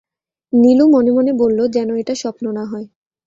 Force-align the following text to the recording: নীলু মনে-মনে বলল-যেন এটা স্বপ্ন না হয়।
নীলু 0.53 0.85
মনে-মনে 0.87 1.31
বলল-যেন 1.33 1.89
এটা 1.95 2.13
স্বপ্ন 2.15 2.45
না 2.51 2.63
হয়। 2.65 2.87